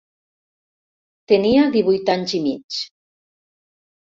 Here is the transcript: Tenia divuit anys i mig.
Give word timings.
Tenia 1.33 1.67
divuit 1.77 2.09
anys 2.17 2.35
i 2.39 2.41
mig. 2.47 2.81